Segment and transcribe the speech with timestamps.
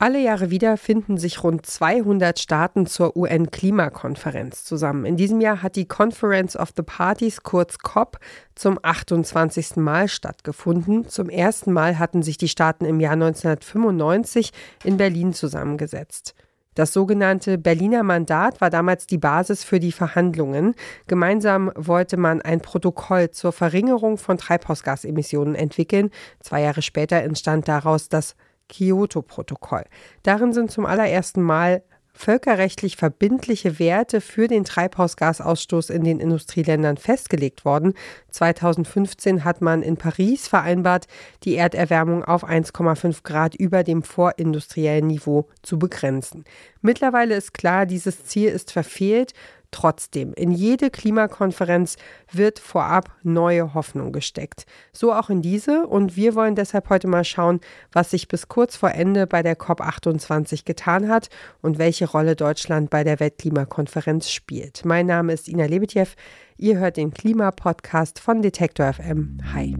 [0.00, 5.04] Alle Jahre wieder finden sich rund 200 Staaten zur UN-Klimakonferenz zusammen.
[5.04, 8.20] In diesem Jahr hat die Conference of the Parties, kurz COP,
[8.54, 9.74] zum 28.
[9.78, 11.08] Mal stattgefunden.
[11.08, 14.52] Zum ersten Mal hatten sich die Staaten im Jahr 1995
[14.84, 16.36] in Berlin zusammengesetzt.
[16.76, 20.76] Das sogenannte Berliner Mandat war damals die Basis für die Verhandlungen.
[21.08, 26.10] Gemeinsam wollte man ein Protokoll zur Verringerung von Treibhausgasemissionen entwickeln.
[26.38, 28.36] Zwei Jahre später entstand daraus das
[28.68, 29.84] Kyoto-Protokoll.
[30.22, 31.82] Darin sind zum allerersten Mal
[32.18, 37.94] völkerrechtlich verbindliche Werte für den Treibhausgasausstoß in den Industrieländern festgelegt worden.
[38.30, 41.06] 2015 hat man in Paris vereinbart,
[41.44, 46.44] die Erderwärmung auf 1,5 Grad über dem vorindustriellen Niveau zu begrenzen.
[46.82, 49.32] Mittlerweile ist klar, dieses Ziel ist verfehlt
[49.70, 51.96] Trotzdem, in jede Klimakonferenz
[52.32, 54.64] wird vorab neue Hoffnung gesteckt.
[54.92, 55.86] So auch in diese.
[55.86, 57.60] Und wir wollen deshalb heute mal schauen,
[57.92, 61.28] was sich bis kurz vor Ende bei der COP28 getan hat
[61.60, 64.86] und welche Rolle Deutschland bei der Weltklimakonferenz spielt.
[64.86, 66.08] Mein Name ist Ina Lebetjew.
[66.56, 69.38] Ihr hört den Klimapodcast von Detektor FM.
[69.52, 69.76] Hi.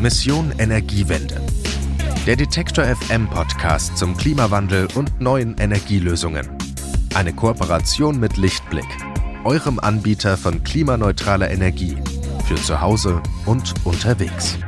[0.00, 1.40] Mission Energiewende.
[2.26, 6.59] Der Detektor FM Podcast zum Klimawandel und neuen Energielösungen.
[7.12, 8.86] Eine Kooperation mit Lichtblick,
[9.44, 11.96] eurem Anbieter von klimaneutraler Energie
[12.46, 14.58] für zu Hause und unterwegs.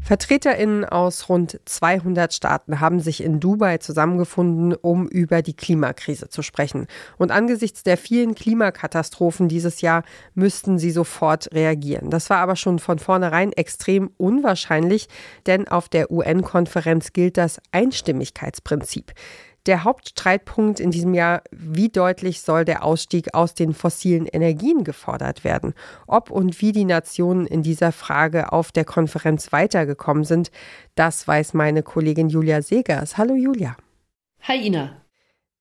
[0.00, 6.42] VertreterInnen aus rund 200 Staaten haben sich in Dubai zusammengefunden, um über die Klimakrise zu
[6.42, 6.86] sprechen.
[7.18, 10.02] Und angesichts der vielen Klimakatastrophen dieses Jahr
[10.34, 12.08] müssten sie sofort reagieren.
[12.08, 15.08] Das war aber schon von vornherein extrem unwahrscheinlich,
[15.46, 19.12] denn auf der UN-Konferenz gilt das Einstimmigkeitsprinzip.
[19.66, 25.42] Der Hauptstreitpunkt in diesem Jahr, wie deutlich soll der Ausstieg aus den fossilen Energien gefordert
[25.42, 25.74] werden?
[26.06, 30.52] Ob und wie die Nationen in dieser Frage auf der Konferenz weitergekommen sind,
[30.94, 33.18] das weiß meine Kollegin Julia Segers.
[33.18, 33.76] Hallo Julia.
[34.42, 35.02] Hi Ina.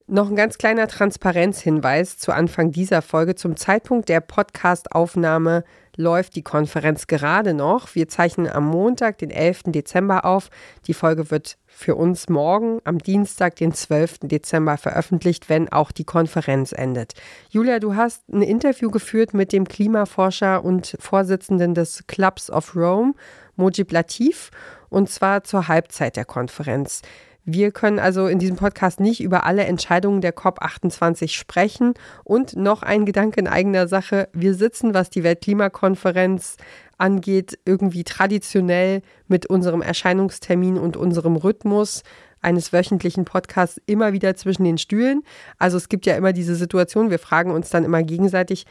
[0.08, 3.34] Noch ein ganz kleiner Transparenzhinweis zu Anfang dieser Folge.
[3.34, 5.64] Zum Zeitpunkt der Podcastaufnahme
[5.98, 7.96] läuft die Konferenz gerade noch.
[7.96, 9.64] Wir zeichnen am Montag, den 11.
[9.68, 10.50] Dezember auf.
[10.88, 14.20] Die Folge wird für uns morgen am Dienstag, den 12.
[14.24, 17.14] Dezember veröffentlicht, wenn auch die Konferenz endet.
[17.50, 23.14] Julia, du hast ein Interview geführt mit dem Klimaforscher und Vorsitzenden des Clubs of Rome,
[23.56, 24.52] Mojib Latif,
[24.90, 27.02] und zwar zur Halbzeit der Konferenz.
[27.46, 31.94] Wir können also in diesem Podcast nicht über alle Entscheidungen der COP28 sprechen.
[32.24, 34.30] Und noch ein Gedanke in eigener Sache.
[34.34, 36.58] Wir sitzen, was die Weltklimakonferenz
[36.98, 42.02] angeht, irgendwie traditionell mit unserem Erscheinungstermin und unserem Rhythmus
[42.42, 45.24] eines wöchentlichen Podcasts immer wieder zwischen den Stühlen.
[45.58, 48.66] Also es gibt ja immer diese Situation, wir fragen uns dann immer gegenseitig,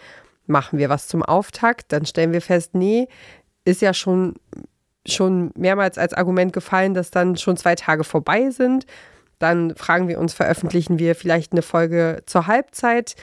[0.47, 1.93] machen wir was zum Auftakt?
[1.93, 3.09] Dann stellen wir fest, nee,
[3.65, 4.35] ist ja schon
[5.07, 8.87] schon mehrmals als Argument gefallen, dass dann schon zwei Tage vorbei sind.
[9.39, 13.15] Dann fragen wir uns, veröffentlichen wir vielleicht eine Folge zur Halbzeit?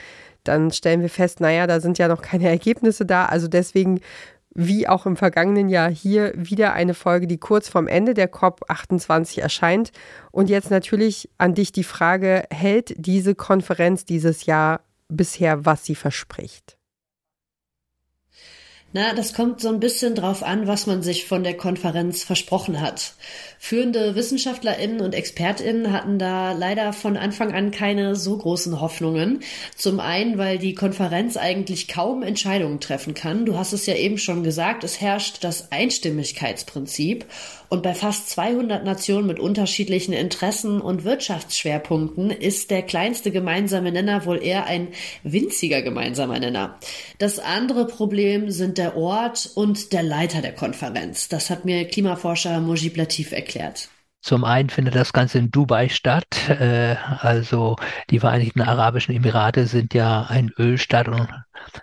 [0.44, 3.26] Dann stellen wir fest, naja, da sind ja noch keine Ergebnisse da.
[3.26, 4.02] Also deswegen,
[4.54, 9.42] wie auch im vergangenen Jahr, hier wieder eine Folge, die kurz vorm Ende der COP28
[9.42, 9.92] erscheint.
[10.32, 15.96] Und jetzt natürlich an dich die Frage, hält diese Konferenz dieses Jahr bisher, was sie
[15.96, 16.78] verspricht?
[18.94, 22.82] Na, das kommt so ein bisschen drauf an, was man sich von der Konferenz versprochen
[22.82, 23.14] hat.
[23.58, 29.44] Führende WissenschaftlerInnen und ExpertInnen hatten da leider von Anfang an keine so großen Hoffnungen.
[29.78, 33.46] Zum einen, weil die Konferenz eigentlich kaum Entscheidungen treffen kann.
[33.46, 37.26] Du hast es ja eben schon gesagt, es herrscht das Einstimmigkeitsprinzip.
[37.70, 44.26] Und bei fast 200 Nationen mit unterschiedlichen Interessen und Wirtschaftsschwerpunkten ist der kleinste gemeinsame Nenner
[44.26, 44.90] wohl eher ein
[45.24, 46.78] winziger gemeinsamer Nenner.
[47.18, 51.30] Das andere Problem sind der Ort und der Leiter der Konferenz.
[51.30, 53.90] Das hat mir Klimaforscher Mojib Latif erklärt.
[54.22, 56.50] Zum einen findet das Ganze in Dubai statt.
[56.50, 57.76] Äh, also
[58.10, 61.28] die Vereinigten Arabischen Emirate sind ja ein Ölstaat und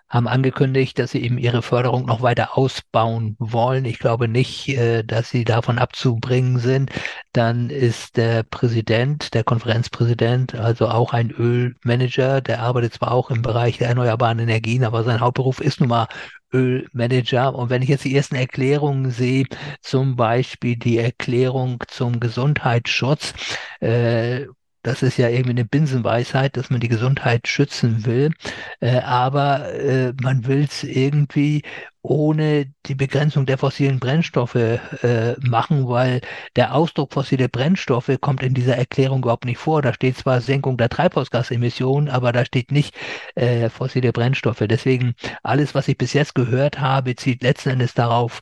[0.09, 3.85] haben angekündigt, dass sie eben ihre Förderung noch weiter ausbauen wollen.
[3.85, 6.91] Ich glaube nicht, äh, dass sie davon abzubringen sind.
[7.33, 12.41] Dann ist der Präsident, der Konferenzpräsident, also auch ein Ölmanager.
[12.41, 16.09] Der arbeitet zwar auch im Bereich der erneuerbaren Energien, aber sein Hauptberuf ist nun mal
[16.53, 17.55] Ölmanager.
[17.55, 19.45] Und wenn ich jetzt die ersten Erklärungen sehe,
[19.81, 23.35] zum Beispiel die Erklärung zum Gesundheitsschutz,
[23.81, 24.47] äh,
[24.89, 28.33] das ist ja irgendwie eine Binsenweisheit, dass man die Gesundheit schützen will,
[28.81, 31.63] äh, aber äh, man will es irgendwie
[32.01, 36.23] ohne die Begrenzung der fossilen Brennstoffe äh, machen, weil
[36.57, 39.83] der Ausdruck fossile Brennstoffe kommt in dieser Erklärung überhaupt nicht vor.
[39.83, 42.95] Da steht zwar Senkung der Treibhausgasemissionen, aber da steht nicht
[43.35, 44.65] äh, fossile Brennstoffe.
[44.67, 48.41] Deswegen alles, was ich bis jetzt gehört habe, zieht letzten Endes darauf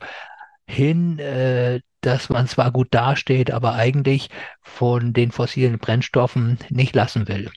[0.68, 4.28] hin, äh, dass man zwar gut dasteht, aber eigentlich
[4.62, 7.50] von den fossilen Brennstoffen nicht lassen will.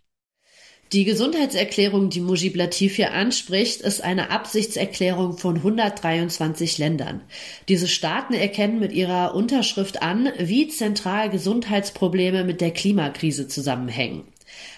[0.92, 7.22] Die Gesundheitserklärung, die Mujib Latif hier anspricht, ist eine Absichtserklärung von 123 Ländern.
[7.68, 14.24] Diese Staaten erkennen mit ihrer Unterschrift an, wie zentral Gesundheitsprobleme mit der Klimakrise zusammenhängen.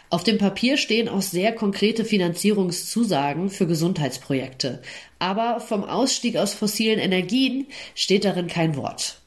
[0.09, 4.81] Auf dem Papier stehen auch sehr konkrete Finanzierungszusagen für Gesundheitsprojekte.
[5.19, 9.20] Aber vom Ausstieg aus fossilen Energien steht darin kein Wort.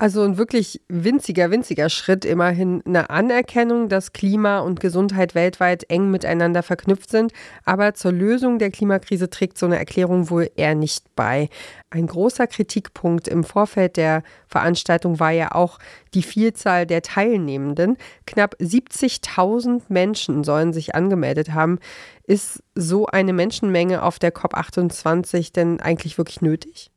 [0.00, 6.12] Also ein wirklich winziger, winziger Schritt, immerhin eine Anerkennung, dass Klima und Gesundheit weltweit eng
[6.12, 7.32] miteinander verknüpft sind.
[7.64, 11.48] Aber zur Lösung der Klimakrise trägt so eine Erklärung wohl eher nicht bei.
[11.90, 15.80] Ein großer Kritikpunkt im Vorfeld der Veranstaltung war ja auch
[16.14, 17.96] die Vielzahl der Teilnehmenden.
[18.24, 21.80] Knapp 70.000 Menschen sollen sich angemeldet haben.
[22.22, 26.92] Ist so eine Menschenmenge auf der COP28 denn eigentlich wirklich nötig?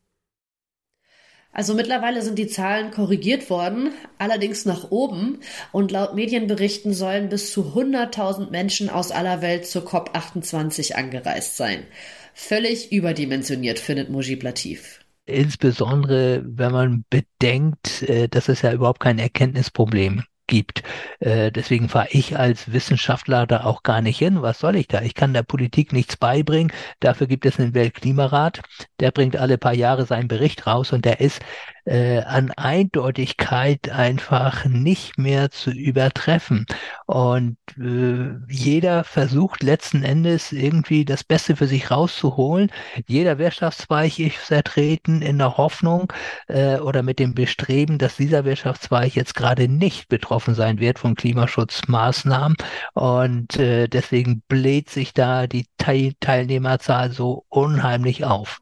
[1.54, 5.40] Also mittlerweile sind die Zahlen korrigiert worden, allerdings nach oben.
[5.72, 11.84] Und laut Medienberichten sollen bis zu 100.000 Menschen aus aller Welt zur COP28 angereist sein.
[12.34, 15.00] Völlig überdimensioniert, findet Mujib Latif.
[15.26, 20.84] Insbesondere, wenn man bedenkt, äh, dass es ja überhaupt kein Erkenntnisproblem gibt.
[21.20, 24.42] Äh, deswegen fahre ich als Wissenschaftler da auch gar nicht hin.
[24.44, 25.02] Was soll ich da?
[25.02, 26.72] Ich kann der Politik nichts beibringen.
[27.00, 28.62] Dafür gibt es einen Weltklimarat.
[29.00, 31.42] Der bringt alle paar Jahre seinen Bericht raus und der ist
[31.86, 36.66] äh, an Eindeutigkeit einfach nicht mehr zu übertreffen.
[37.06, 42.72] Und äh, jeder versucht letzten Endes irgendwie das Beste für sich rauszuholen.
[43.08, 46.12] Jeder Wirtschaftszweig ist vertreten in der Hoffnung
[46.48, 51.16] äh, oder mit dem Bestreben, dass dieser Wirtschaftszweig jetzt gerade nicht betroffen sein wird von
[51.16, 52.58] Klimaschutzmaßnahmen.
[52.94, 58.62] Und äh, deswegen bläht sich da die Teil Teilnehmerzahl so unheimlich auf.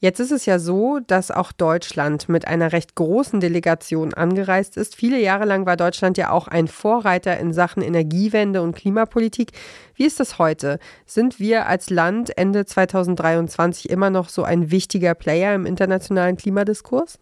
[0.00, 4.96] Jetzt ist es ja so, dass auch Deutschland mit einer recht großen Delegation angereist ist.
[4.96, 9.52] Viele Jahre lang war Deutschland ja auch ein Vorreiter in Sachen Energiewende und Klimapolitik.
[9.94, 10.78] Wie ist das heute?
[11.06, 17.18] Sind wir als Land Ende 2023 immer noch so ein wichtiger Player im internationalen Klimadiskurs?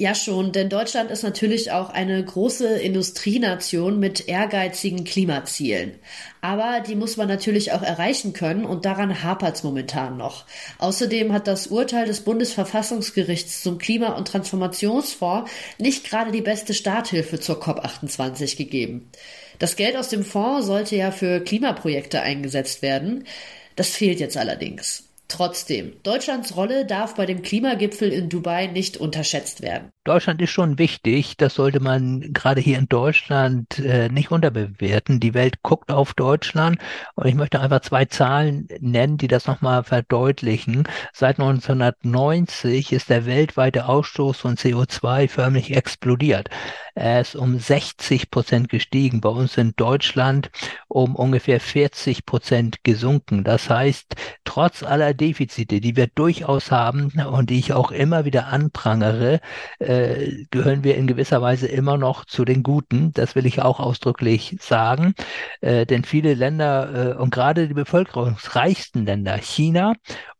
[0.00, 5.98] Ja, schon, denn Deutschland ist natürlich auch eine große Industrienation mit ehrgeizigen Klimazielen.
[6.40, 10.46] Aber die muss man natürlich auch erreichen können und daran hapert es momentan noch.
[10.78, 17.40] Außerdem hat das Urteil des Bundesverfassungsgerichts zum Klima- und Transformationsfonds nicht gerade die beste Starthilfe
[17.40, 19.10] zur COP28 gegeben.
[19.58, 23.24] Das Geld aus dem Fonds sollte ja für Klimaprojekte eingesetzt werden.
[23.74, 25.07] Das fehlt jetzt allerdings.
[25.28, 29.90] Trotzdem, Deutschlands Rolle darf bei dem Klimagipfel in Dubai nicht unterschätzt werden.
[30.08, 31.36] Deutschland ist schon wichtig.
[31.36, 35.20] Das sollte man gerade hier in Deutschland äh, nicht unterbewerten.
[35.20, 36.78] Die Welt guckt auf Deutschland
[37.14, 40.84] und ich möchte einfach zwei Zahlen nennen, die das nochmal verdeutlichen.
[41.12, 46.48] Seit 1990 ist der weltweite Ausstoß von CO2 förmlich explodiert.
[46.94, 49.20] Er ist um 60 Prozent gestiegen.
[49.20, 50.50] Bei uns in Deutschland
[50.88, 53.44] um ungefähr 40 Prozent gesunken.
[53.44, 58.48] Das heißt, trotz aller Defizite, die wir durchaus haben und die ich auch immer wieder
[58.48, 59.40] anprangere,
[59.78, 59.97] äh,
[60.50, 63.12] gehören wir in gewisser Weise immer noch zu den Guten.
[63.12, 65.14] Das will ich auch ausdrücklich sagen.
[65.60, 69.94] Äh, denn viele Länder äh, und gerade die bevölkerungsreichsten Länder, China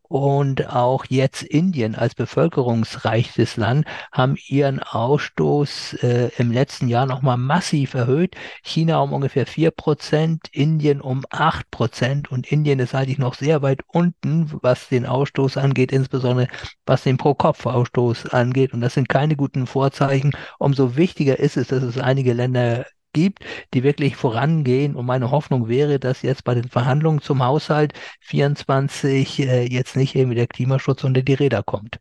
[0.08, 7.36] und auch jetzt Indien als bevölkerungsreichstes Land haben ihren Ausstoß äh, im letzten Jahr nochmal
[7.36, 8.34] massiv erhöht.
[8.62, 13.62] China um ungefähr vier Prozent, Indien um acht Prozent und Indien ist eigentlich noch sehr
[13.62, 16.48] weit unten, was den Ausstoß angeht, insbesondere
[16.86, 18.72] was den Pro-Kopf-Ausstoß angeht.
[18.72, 20.32] Und das sind keine guten Vorzeichen.
[20.58, 22.86] Umso wichtiger ist es, dass es einige Länder
[23.18, 23.44] gibt,
[23.74, 24.94] die wirklich vorangehen.
[24.94, 30.14] Und meine Hoffnung wäre, dass jetzt bei den Verhandlungen zum Haushalt 24 äh, jetzt nicht
[30.14, 31.98] irgendwie der Klimaschutz unter die Räder kommt.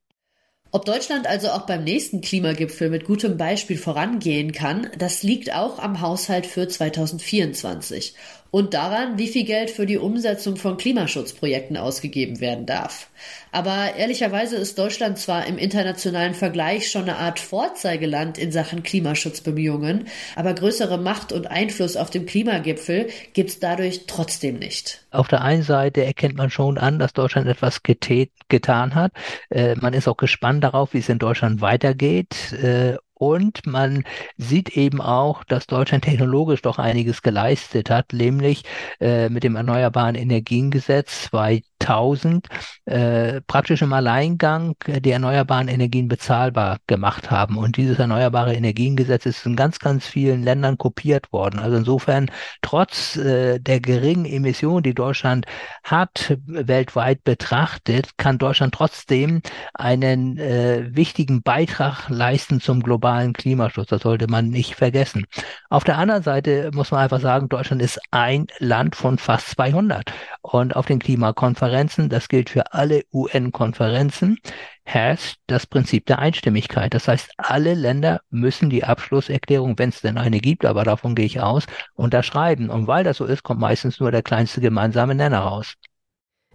[0.72, 5.80] Ob Deutschland also auch beim nächsten Klimagipfel mit gutem Beispiel vorangehen kann, das liegt auch
[5.80, 8.16] am Haushalt für 2024.
[8.52, 13.10] und daran, wie viel Geld für die Umsetzung von Klimaschutzprojekten ausgegeben werden darf.
[13.52, 20.08] Aber ehrlicherweise ist Deutschland zwar im internationalen Vergleich schon eine Art Vorzeigeland in Sachen Klimaschutzbemühungen,
[20.36, 25.06] aber größere Macht und Einfluss auf dem Klimagipfel gibt's dadurch trotzdem nicht.
[25.12, 29.12] Auf der einen Seite erkennt man schon an, dass Deutschland etwas getan hat.
[29.50, 32.54] Äh, man ist auch gespannt darauf, wie es in Deutschland weitergeht.
[32.54, 34.04] Äh, und man
[34.38, 38.64] sieht eben auch, dass Deutschland technologisch doch einiges geleistet hat, nämlich
[39.00, 42.48] äh, mit dem Erneuerbaren Energiengesetz 2000
[42.86, 47.58] äh, praktisch im Alleingang die erneuerbaren Energien bezahlbar gemacht haben.
[47.58, 51.60] Und dieses Erneuerbare Energiengesetz ist in ganz, ganz vielen Ländern kopiert worden.
[51.60, 52.30] Also insofern,
[52.62, 55.48] trotz äh, der geringen Emissionen, die Deutschland
[55.84, 59.42] hat, weltweit betrachtet, kann Deutschland trotzdem
[59.74, 63.88] einen äh, wichtigen Beitrag leisten zum globalen globalen Klimaschutz.
[63.88, 65.26] Das sollte man nicht vergessen.
[65.70, 70.12] Auf der anderen Seite muss man einfach sagen, Deutschland ist ein Land von fast 200.
[70.42, 74.40] Und auf den Klimakonferenzen, das gilt für alle UN-Konferenzen,
[74.84, 76.94] herrscht das Prinzip der Einstimmigkeit.
[76.94, 81.26] Das heißt, alle Länder müssen die Abschlusserklärung, wenn es denn eine gibt, aber davon gehe
[81.26, 82.70] ich aus, unterschreiben.
[82.70, 85.76] Und weil das so ist, kommt meistens nur der kleinste gemeinsame Nenner raus.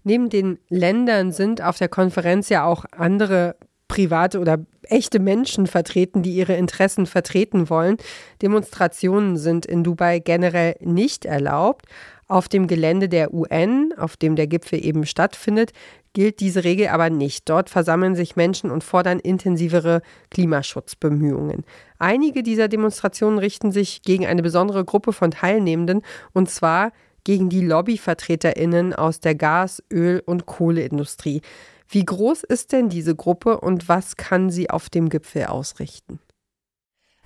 [0.05, 3.57] Neben den Ländern sind auf der Konferenz ja auch andere
[3.93, 7.99] private oder echte Menschen vertreten, die ihre Interessen vertreten wollen.
[8.41, 11.85] Demonstrationen sind in Dubai generell nicht erlaubt.
[12.27, 15.73] Auf dem Gelände der UN, auf dem der Gipfel eben stattfindet,
[16.15, 17.51] gilt diese Regel aber nicht.
[17.51, 21.65] Dort versammeln sich Menschen und fordern intensivere Klimaschutzbemühungen.
[21.99, 26.01] Einige dieser Demonstrationen richten sich gegen eine besondere Gruppe von Teilnehmenden,
[26.33, 26.93] und zwar
[27.25, 31.43] gegen die Lobbyvertreterinnen aus der Gas-, Öl- und Kohleindustrie.
[31.89, 36.21] Wie groß ist denn diese Gruppe und was kann sie auf dem Gipfel ausrichten?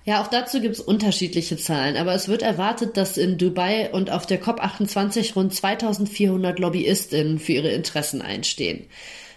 [0.07, 4.09] Ja, auch dazu gibt es unterschiedliche Zahlen, aber es wird erwartet, dass in Dubai und
[4.09, 8.85] auf der COP28 rund 2400 LobbyistInnen für ihre Interessen einstehen.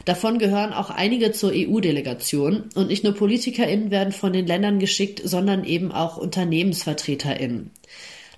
[0.05, 5.21] Davon gehören auch einige zur EU-Delegation und nicht nur PolitikerInnen werden von den Ländern geschickt,
[5.25, 7.73] sondern eben auch UnternehmensvertreterInnen.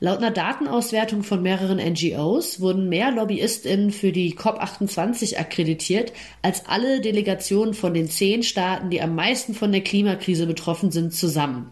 [0.03, 7.01] Laut einer Datenauswertung von mehreren NGOs wurden mehr LobbyistInnen für die COP28 akkreditiert als alle
[7.01, 11.71] Delegationen von den zehn Staaten, die am meisten von der Klimakrise betroffen sind, zusammen.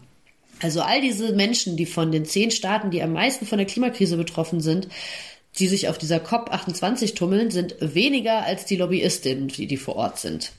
[0.61, 4.15] Also all diese Menschen, die von den zehn Staaten, die am meisten von der Klimakrise
[4.15, 4.87] betroffen sind,
[5.59, 10.19] die sich auf dieser COP28 tummeln, sind weniger als die LobbyistInnen, die, die vor Ort
[10.19, 10.53] sind.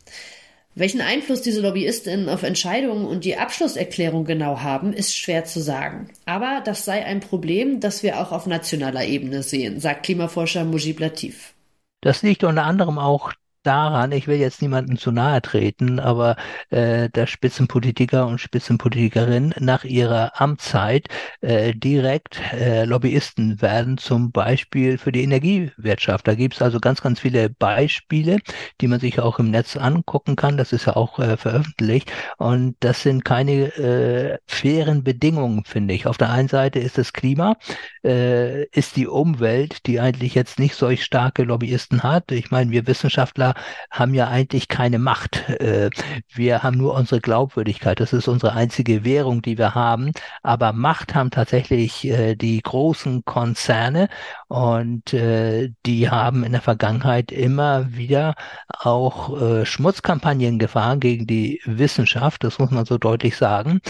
[0.74, 6.08] Welchen Einfluss diese LobbyistInnen auf Entscheidungen und die Abschlusserklärung genau haben, ist schwer zu sagen.
[6.24, 11.00] Aber das sei ein Problem, das wir auch auf nationaler Ebene sehen, sagt Klimaforscher Mujib
[11.00, 11.52] Latif.
[12.00, 13.32] Das liegt unter anderem auch
[13.62, 16.36] daran, ich will jetzt niemandem zu nahe treten, aber
[16.70, 21.08] äh, dass Spitzenpolitiker und Spitzenpolitikerinnen nach ihrer Amtszeit
[21.40, 26.26] äh, direkt äh, Lobbyisten werden, zum Beispiel für die Energiewirtschaft.
[26.26, 28.38] Da gibt es also ganz, ganz viele Beispiele,
[28.80, 30.56] die man sich auch im Netz angucken kann.
[30.56, 32.10] Das ist ja auch äh, veröffentlicht.
[32.38, 36.06] Und das sind keine äh, fairen Bedingungen, finde ich.
[36.06, 37.56] Auf der einen Seite ist das Klima,
[38.04, 42.32] äh, ist die Umwelt, die eigentlich jetzt nicht solch starke Lobbyisten hat.
[42.32, 43.51] Ich meine, wir Wissenschaftler
[43.90, 45.48] haben ja eigentlich keine Macht.
[45.48, 45.90] Äh,
[46.32, 48.00] wir haben nur unsere Glaubwürdigkeit.
[48.00, 50.12] Das ist unsere einzige Währung, die wir haben.
[50.42, 54.08] Aber Macht haben tatsächlich äh, die großen Konzerne
[54.48, 58.34] und äh, die haben in der Vergangenheit immer wieder
[58.68, 62.44] auch Schmutzkampagnen gefahren gegen die Wissenschaft.
[62.44, 63.80] Das muss man so deutlich sagen,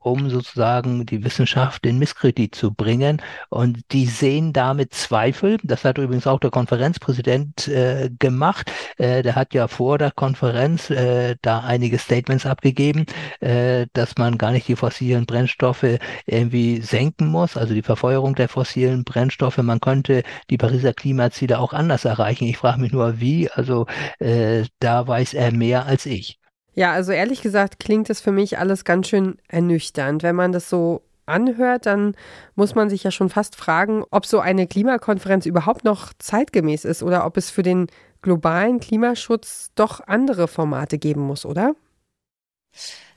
[0.00, 3.22] um sozusagen die Wissenschaft in Misskredit zu bringen.
[3.48, 5.58] Und die sehen damit Zweifel.
[5.62, 7.70] Das hat übrigens auch der Konferenzpräsident
[8.18, 13.06] gemacht äh, der hat ja vor der Konferenz äh, da einige Statements abgegeben,
[13.40, 18.48] äh, dass man gar nicht die fossilen Brennstoffe irgendwie senken muss, also die Verfeuerung der
[18.48, 19.58] fossilen Brennstoffe.
[19.58, 22.44] Man könnte die Pariser Klimaziele auch anders erreichen.
[22.44, 23.50] Ich frage mich nur, wie.
[23.50, 23.86] Also
[24.18, 26.38] äh, da weiß er mehr als ich.
[26.74, 30.70] Ja, also ehrlich gesagt klingt es für mich alles ganz schön ernüchternd, wenn man das
[30.70, 32.14] so anhört, dann
[32.54, 37.02] muss man sich ja schon fast fragen, ob so eine Klimakonferenz überhaupt noch zeitgemäß ist
[37.02, 37.86] oder ob es für den
[38.22, 41.74] globalen Klimaschutz doch andere Formate geben muss, oder?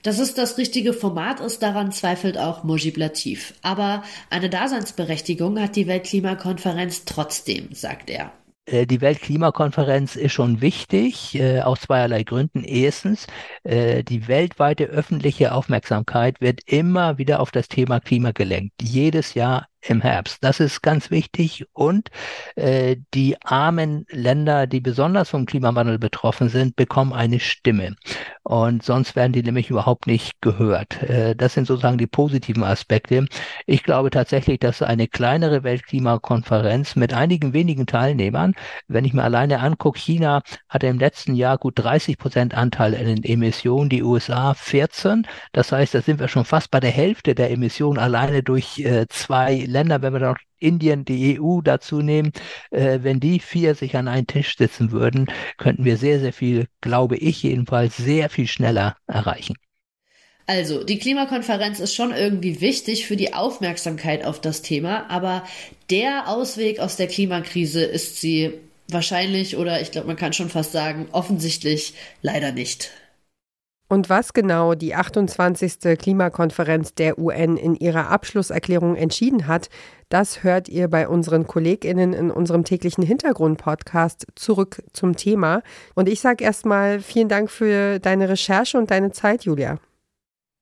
[0.01, 3.53] Dass es das richtige Format ist, daran zweifelt auch Mojib Latif.
[3.62, 8.33] Aber eine Daseinsberechtigung hat die Weltklimakonferenz trotzdem, sagt er.
[8.65, 12.63] Äh, die Weltklimakonferenz ist schon wichtig, äh, aus zweierlei Gründen.
[12.63, 13.27] Erstens,
[13.63, 18.81] äh, die weltweite öffentliche Aufmerksamkeit wird immer wieder auf das Thema Klima gelenkt.
[18.81, 20.37] Jedes Jahr im Herbst.
[20.41, 21.65] Das ist ganz wichtig.
[21.73, 22.09] Und
[22.55, 27.95] äh, die armen Länder, die besonders vom Klimawandel betroffen sind, bekommen eine Stimme.
[28.43, 31.01] Und sonst werden die nämlich überhaupt nicht gehört.
[31.03, 33.25] Äh, das sind sozusagen die positiven Aspekte.
[33.65, 38.53] Ich glaube tatsächlich, dass eine kleinere Weltklimakonferenz mit einigen wenigen Teilnehmern,
[38.87, 43.07] wenn ich mir alleine angucke, China hatte im letzten Jahr gut 30 Prozent Anteil in
[43.07, 45.27] den Emissionen, die USA 14.
[45.51, 49.05] Das heißt, da sind wir schon fast bei der Hälfte der Emissionen alleine durch äh,
[49.09, 52.32] zwei Länder, wenn wir noch Indien, die EU dazu nehmen,
[52.72, 55.27] äh, wenn die vier sich an einen Tisch sitzen würden,
[55.58, 59.56] könnten wir sehr, sehr viel, glaube ich jedenfalls, sehr viel schneller erreichen.
[60.46, 65.44] Also, die Klimakonferenz ist schon irgendwie wichtig für die Aufmerksamkeit auf das Thema, aber
[65.89, 68.53] der Ausweg aus der Klimakrise ist sie
[68.89, 72.92] wahrscheinlich oder ich glaube, man kann schon fast sagen, offensichtlich leider nicht.
[73.93, 76.00] Und was genau die 28.
[76.00, 79.69] Klimakonferenz der UN in ihrer Abschlusserklärung entschieden hat,
[80.09, 85.62] das hört ihr bei unseren Kolleginnen in unserem täglichen Hintergrund-Podcast zurück zum Thema.
[85.93, 89.77] Und ich sage erstmal vielen Dank für deine Recherche und deine Zeit, Julia.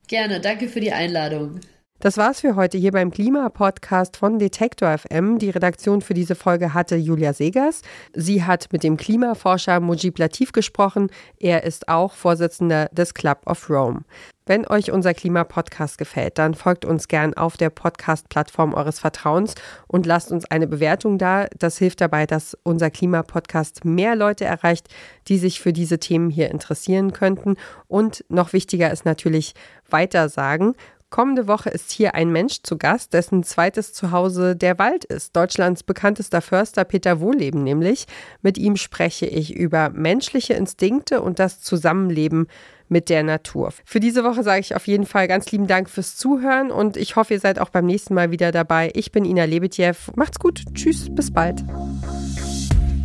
[0.09, 1.61] Gerne, danke für die Einladung.
[2.01, 5.37] Das war's für heute hier beim Klima-Podcast von Detektor FM.
[5.37, 7.83] Die Redaktion für diese Folge hatte Julia Segers.
[8.15, 11.11] Sie hat mit dem Klimaforscher Mujib Latif gesprochen.
[11.37, 13.99] Er ist auch Vorsitzender des Club of Rome.
[14.47, 19.53] Wenn euch unser Klimapodcast gefällt, dann folgt uns gern auf der Podcast-Plattform eures Vertrauens
[19.87, 21.45] und lasst uns eine Bewertung da.
[21.59, 24.87] Das hilft dabei, dass unser Klimapodcast mehr Leute erreicht,
[25.27, 27.57] die sich für diese Themen hier interessieren könnten.
[27.87, 29.53] Und noch wichtiger ist natürlich
[29.87, 30.73] weitersagen.
[31.11, 35.35] Kommende Woche ist hier ein Mensch zu Gast, dessen zweites Zuhause der Wald ist.
[35.35, 38.05] Deutschlands bekanntester Förster Peter Wohleben nämlich.
[38.41, 42.47] Mit ihm spreche ich über menschliche Instinkte und das Zusammenleben
[42.87, 43.73] mit der Natur.
[43.83, 47.17] Für diese Woche sage ich auf jeden Fall ganz lieben Dank fürs Zuhören und ich
[47.17, 48.89] hoffe, ihr seid auch beim nächsten Mal wieder dabei.
[48.95, 49.95] Ich bin Ina Lebetjew.
[50.15, 50.63] Macht's gut.
[50.73, 51.61] Tschüss, bis bald.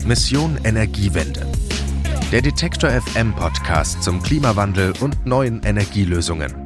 [0.06, 1.44] Mission Energiewende.
[2.30, 6.65] Der Detektor FM Podcast zum Klimawandel und neuen Energielösungen.